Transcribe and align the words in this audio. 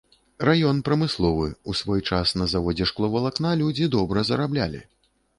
Раён 0.47 0.77
прамысловы, 0.87 1.49
у 1.73 1.75
свой 1.81 2.01
час 2.09 2.33
на 2.41 2.47
заводзе 2.53 2.87
шкловалакна 2.91 3.51
людзі 3.61 3.91
добра 3.97 4.25
зараблялі. 4.31 4.81